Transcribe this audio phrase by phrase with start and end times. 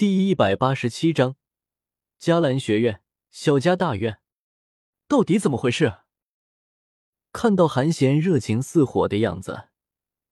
[0.00, 1.36] 第一百八十七章，
[2.18, 4.22] 迦兰学院小家大院，
[5.06, 5.98] 到底怎么回事？
[7.32, 9.68] 看到韩贤热情似火的样子，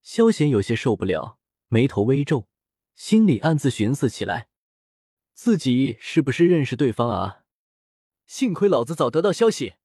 [0.01, 1.37] 萧贤有些受不了，
[1.67, 2.47] 眉头微皱，
[2.95, 4.49] 心里暗自寻思起来：
[5.33, 7.43] 自己是不是认识对方啊？
[8.25, 9.75] 幸亏老子早得到消息，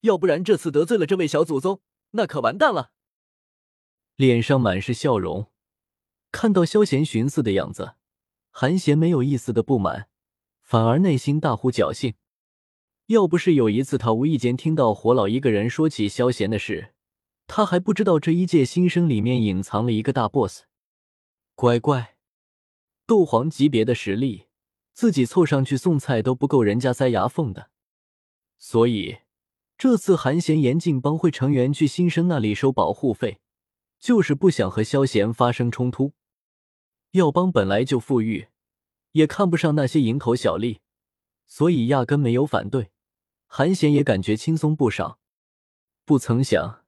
[0.00, 1.80] 要不然这次得罪了这位小祖宗，
[2.10, 2.92] 那可完蛋了。
[4.16, 5.50] 脸上满是笑容，
[6.30, 7.94] 看到萧贤寻思的样子。
[8.50, 10.08] 韩贤没有一丝的不满，
[10.60, 12.14] 反而内心大呼侥幸。
[13.06, 16.92] 要不是有一次他无意间听到火老一个人说起萧贤的事，
[17.46, 20.62] 他还不知道这一届新生里面隐藏了一个大 boss。
[21.54, 22.16] 乖乖，
[23.06, 24.46] 斗皇级别的实力，
[24.92, 27.70] 自己凑上去送菜都不够人家塞牙缝的。
[28.58, 29.18] 所以
[29.76, 33.40] 这次韩贤严禁帮会成员去新生那里收保护费，
[33.98, 36.12] 就是不想和萧贤发生冲突。
[37.12, 38.48] 药帮本来就富裕，
[39.12, 40.80] 也看不上那些蝇头小利，
[41.46, 42.90] 所以压根没有反对。
[43.46, 45.18] 韩贤也感觉轻松不少。
[46.04, 46.84] 不曾想，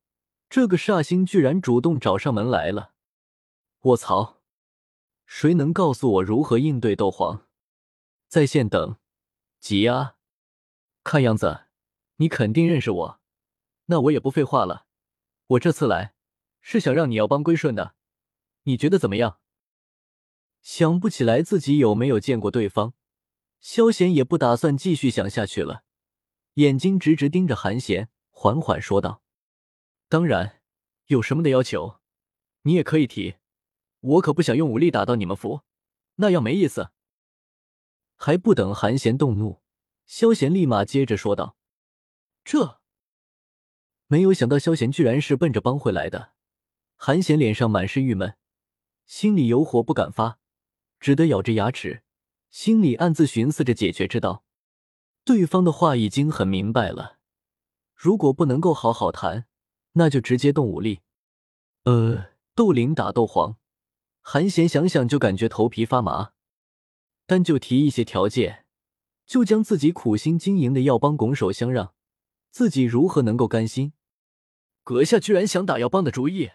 [0.48, 2.92] 这个煞星居然主动找上门来了。
[3.82, 4.40] 卧槽！
[5.26, 7.46] 谁能告诉我如何应对斗皇？
[8.28, 8.96] 在线等。
[9.58, 10.16] 急啊！
[11.02, 11.64] 看样子
[12.16, 13.20] 你肯定认识我，
[13.86, 14.86] 那我也不废话了。
[15.48, 16.14] 我这次来
[16.60, 17.94] 是想让你要帮归顺的，
[18.62, 19.40] 你觉得怎么样？
[20.62, 22.94] 想不起来自己有没有见过对方，
[23.60, 25.82] 萧贤也不打算继续想下去了，
[26.54, 29.22] 眼睛直直盯着韩贤，缓缓说道
[30.08, 30.60] ：“当然，
[31.06, 31.98] 有什么的要求，
[32.62, 33.34] 你也可以提，
[34.00, 35.62] 我可不想用武力打到你们服，
[36.16, 36.90] 那样没意思。”
[38.16, 39.60] 还不等韩贤动怒，
[40.06, 41.56] 萧贤立马接着说道
[42.44, 42.80] ：“这……
[44.06, 46.34] 没有想到萧贤居然是奔着帮会来的。”
[46.94, 48.36] 韩贤脸上满是郁闷，
[49.06, 50.38] 心里有火不敢发。
[51.02, 52.04] 只得咬着牙齿，
[52.48, 54.44] 心里暗自寻思着解决之道。
[55.24, 57.18] 对方的话已经很明白了，
[57.96, 59.46] 如果不能够好好谈，
[59.94, 61.00] 那就直接动武力。
[61.82, 63.56] 呃，斗灵打斗皇，
[64.20, 66.34] 韩贤想想就感觉头皮发麻。
[67.26, 68.64] 但就提一些条件，
[69.26, 71.94] 就将自己苦心经营的药帮拱手相让，
[72.52, 73.92] 自己如何能够甘心？
[74.84, 76.50] 阁下居然想打药帮的主意，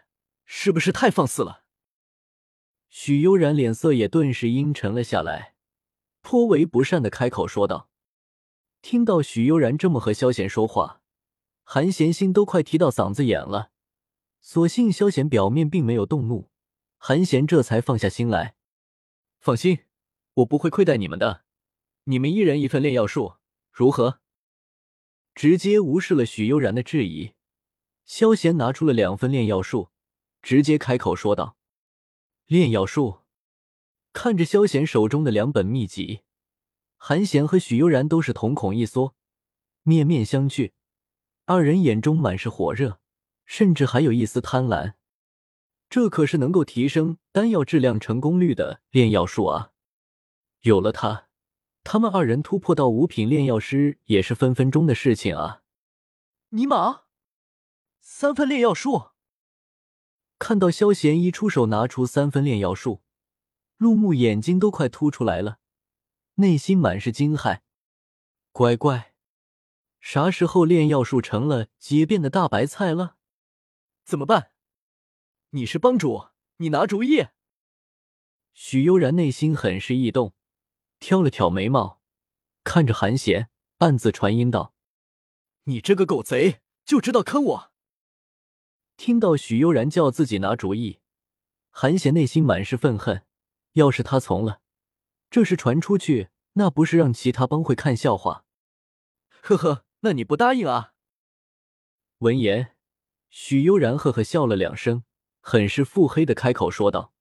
[0.46, 1.66] 是不是太放肆了？
[2.90, 5.56] 许悠然脸色也顿时阴沉了下来，
[6.22, 7.90] 颇为不善的开口说道
[8.82, 11.02] ：“听到许悠然这么和萧贤说话，
[11.64, 13.72] 韩贤心都快提到嗓子眼了。
[14.40, 16.50] 所幸萧贤表面并没有动怒，
[16.98, 18.56] 韩贤这才放下心来。
[19.40, 19.80] 放心，
[20.36, 21.44] 我不会亏待你们的。
[22.06, 23.36] 你们一人一份炼药术，
[23.72, 24.22] 如何？”
[25.36, 27.34] 直接无视了许悠然的质疑，
[28.06, 29.90] 萧贤拿出了两份炼药术，
[30.42, 31.57] 直接开口说道。
[32.48, 33.24] 炼药术，
[34.14, 36.22] 看着萧贤手中的两本秘籍，
[36.96, 39.18] 韩贤和许悠然都是瞳孔一缩，
[39.84, 40.72] 面面相觑。
[41.44, 43.02] 二人眼中满是火热，
[43.46, 44.94] 甚至还有一丝贪婪。
[45.90, 49.74] 这可是能够提升丹药质量成功率的炼药术啊！
[50.62, 51.28] 有了它，
[51.84, 55.64] 他们二人突破到五品炼药师也是分分钟的事情啊！
[56.52, 57.02] 尼玛，
[58.00, 59.17] 三份炼药术！
[60.40, 63.02] 看到萧贤一出手拿出三分炼药术，
[63.78, 65.60] 陆木眼睛都快凸出来了，
[66.36, 67.62] 内心满是惊骇。
[68.52, 69.14] 乖乖，
[70.00, 73.18] 啥时候炼药术成了街边的大白菜了？
[74.06, 74.52] 怎么办？
[75.52, 77.28] 你是帮主，你拿主意。
[78.54, 80.34] 许悠然内心很是异动，
[81.00, 82.02] 挑了挑眉毛，
[82.64, 84.74] 看着韩贤，暗自传音道
[85.66, 87.72] ：“你这个狗贼，就知道坑我！”
[88.98, 91.00] 听到许悠然叫自己拿主意，
[91.70, 93.24] 韩贤内心满是愤恨。
[93.74, 94.60] 要是他从了，
[95.30, 98.44] 这事传出去，那不是让其他帮会看笑话？
[99.30, 100.94] 呵呵，那你不答应啊？
[102.18, 102.76] 闻言，
[103.30, 105.04] 许悠然呵呵笑了两声，
[105.42, 107.14] 很是腹黑的开口说道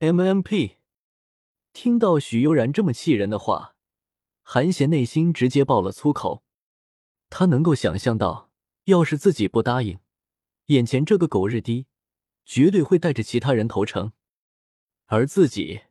[0.00, 0.76] ：“MMP。”
[1.72, 3.76] 听到许悠然这么气人的话，
[4.42, 6.44] 韩贤内心直接爆了粗口。
[7.30, 8.50] 他能够想象到，
[8.84, 9.98] 要是自己不答应。
[10.72, 11.86] 眼前这个狗日的，
[12.44, 14.12] 绝对会带着其他人投诚，
[15.06, 15.82] 而自己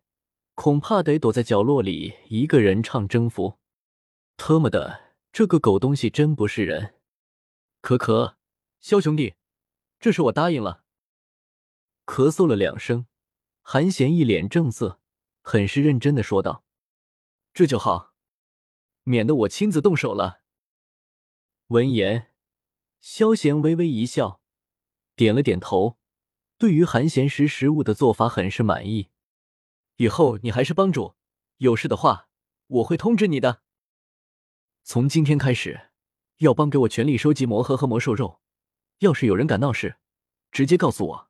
[0.55, 3.59] 恐怕得躲在角落里一个人唱征服。
[4.37, 6.95] 特么的，这个狗东西真不是人！
[7.79, 8.37] 可可，
[8.79, 9.35] 萧兄弟，
[9.99, 10.83] 这事我答应了。
[12.05, 13.05] 咳嗽了两声，
[13.61, 14.99] 韩贤一脸正色，
[15.41, 16.65] 很是认真的说道
[17.53, 18.15] ：“这就好，
[19.03, 20.41] 免得我亲自动手了。”
[21.67, 22.33] 闻言，
[22.99, 24.40] 萧贤微微一笑。
[25.15, 25.97] 点了点头，
[26.57, 29.09] 对于韩贤识时务的做法很是满意。
[29.97, 31.15] 以后你还是帮主，
[31.57, 32.29] 有事的话，
[32.67, 33.61] 我会通知你的。
[34.83, 35.89] 从今天开始，
[36.37, 38.41] 药帮给我全力收集魔核和魔兽肉。
[38.99, 39.97] 要是有人敢闹事，
[40.51, 41.29] 直接告诉我。”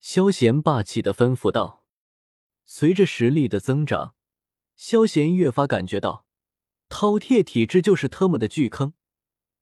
[0.00, 1.84] 萧贤霸气的吩咐道。
[2.64, 4.14] 随着实力的增长，
[4.76, 6.26] 萧贤越发感觉到，
[6.88, 8.94] 饕餮体质就是特么的巨坑，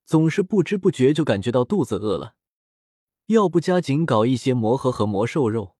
[0.04, 2.36] 总是不知不觉就感觉到肚子饿了。
[3.30, 5.76] 要不加紧搞一些魔核和魔兽肉，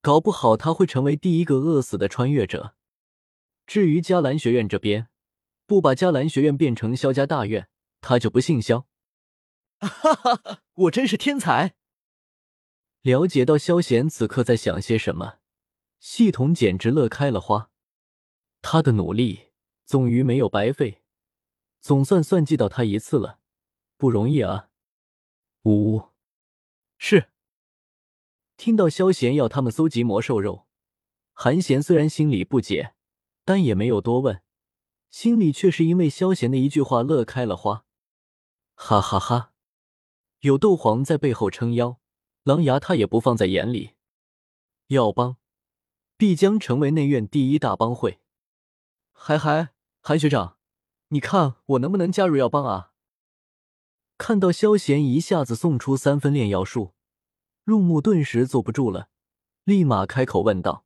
[0.00, 2.76] 搞不好他会成为第一个饿死的穿越者。
[3.66, 5.08] 至于迦兰学院这边，
[5.66, 7.68] 不把迦兰学院变成萧家大院，
[8.00, 8.86] 他就不姓萧。
[9.80, 11.74] 哈哈哈，我真是天才！
[13.02, 15.38] 了解到萧贤此刻在想些什么，
[15.98, 17.70] 系统简直乐开了花。
[18.62, 19.48] 他的努力
[19.84, 21.02] 终于没有白费，
[21.80, 23.40] 总算算计到他一次了，
[23.96, 24.68] 不容易啊！
[25.64, 26.15] 呜呜。
[26.98, 27.30] 是。
[28.56, 30.66] 听到萧贤要他们搜集魔兽肉，
[31.32, 32.94] 韩贤虽然心里不解，
[33.44, 34.42] 但也没有多问，
[35.10, 37.84] 心里却是因为萧贤的一句话乐开了花。
[38.74, 39.52] 哈哈哈！
[40.40, 42.00] 有斗皇在背后撑腰，
[42.44, 43.92] 狼牙他也不放在眼里。
[44.88, 45.36] 药帮
[46.16, 48.20] 必将成为内院第一大帮会。
[49.12, 50.58] 嗨嗨，韩学长，
[51.08, 52.92] 你看我能不能加入药帮啊？
[54.26, 56.94] 看到萧贤一下子送出三分炼药术，
[57.62, 59.08] 陆木顿时坐不住了，
[59.62, 60.84] 立马开口问道：“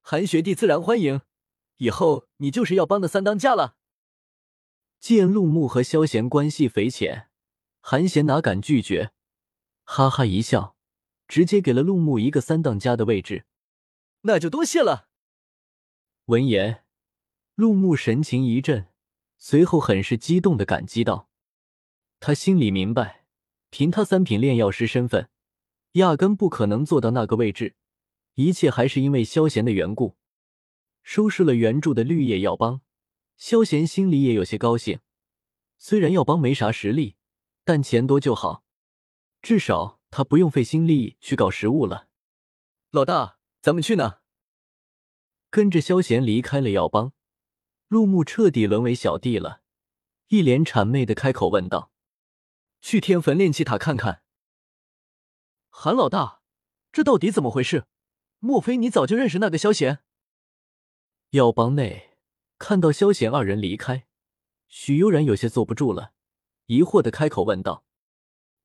[0.00, 1.20] 韩学弟自然欢迎，
[1.76, 3.76] 以后你就是要帮的三当家了。”
[4.98, 7.28] 见陆木和萧贤关系匪浅，
[7.82, 9.12] 韩贤哪敢拒绝，
[9.82, 10.74] 哈哈一笑，
[11.28, 13.44] 直接给了陆木一个三当家的位置。
[14.22, 15.10] 那就多谢了。
[16.24, 16.86] 闻言，
[17.56, 18.86] 陆牧神情一震，
[19.36, 21.28] 随后很是激动的感激道。
[22.20, 23.26] 他心里明白，
[23.70, 25.28] 凭他三品炼药师身份，
[25.92, 27.76] 压根不可能做到那个位置。
[28.34, 30.16] 一切还是因为萧贤的缘故。
[31.02, 32.80] 收拾了原著的绿叶药帮，
[33.36, 35.00] 萧贤心里也有些高兴。
[35.76, 37.16] 虽然药帮没啥实力，
[37.62, 38.64] 但钱多就好，
[39.42, 42.08] 至少他不用费心力去搞食物了。
[42.90, 44.20] 老大，咱们去哪？
[45.50, 47.12] 跟着萧贤离开了药帮，
[47.88, 49.60] 陆牧彻底沦为小弟了，
[50.28, 51.92] 一脸谄媚的开口问道。
[52.84, 54.22] 去天坟炼气塔看看，
[55.70, 56.42] 韩老大，
[56.92, 57.86] 这到底怎么回事？
[58.40, 60.00] 莫非你早就认识那个萧贤？
[61.30, 62.18] 药帮内
[62.58, 64.06] 看到萧贤二人离开，
[64.68, 66.12] 许悠然有些坐不住了，
[66.66, 67.86] 疑惑的开口问道：“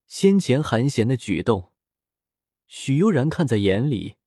[0.05, 1.71] 先前韩贤的举动，
[2.67, 4.17] 许悠然看在眼里，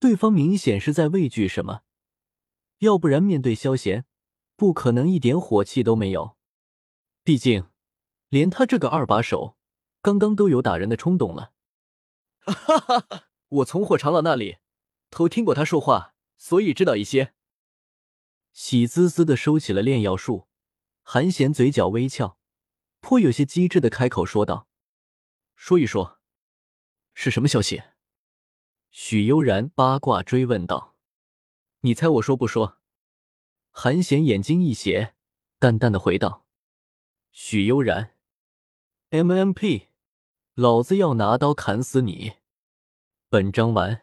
[0.00, 1.82] 对方明显是在畏惧什么，
[2.78, 4.04] 要不然面对萧贤，
[4.56, 6.36] 不可能一点火气都没有，
[7.22, 7.66] 毕竟。”
[8.28, 9.56] 连他这个二把手，
[10.02, 11.52] 刚刚都有打人的冲动了。
[12.40, 13.24] 哈哈哈！
[13.48, 14.58] 我从火长老那里
[15.10, 17.34] 偷听过他说话，所以知道一些。
[18.52, 20.48] 喜滋滋的收起了炼药术，
[21.02, 22.38] 韩贤嘴角微翘，
[23.00, 24.68] 颇有些机智的开口说道
[25.56, 26.18] ：“说一说，
[27.14, 27.82] 是什么消息？”
[28.90, 30.96] 许悠然八卦追问道
[31.80, 32.78] ：“你猜我说不说？”
[33.70, 35.14] 韩贤眼睛一斜，
[35.58, 36.46] 淡淡的回道
[37.32, 38.14] ：“许悠然。”
[39.10, 39.88] M M P，
[40.54, 42.34] 老子要拿刀砍死你！
[43.30, 44.02] 本章完。